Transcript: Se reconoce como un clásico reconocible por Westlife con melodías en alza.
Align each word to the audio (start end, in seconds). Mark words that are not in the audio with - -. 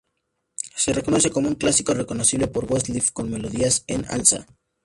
Se 0.75 0.93
reconoce 0.93 1.29
como 1.29 1.47
un 1.47 1.53
clásico 1.53 1.93
reconocible 1.93 2.47
por 2.47 2.65
Westlife 2.65 3.11
con 3.13 3.29
melodías 3.29 3.83
en 3.85 4.03
alza. 4.09 4.47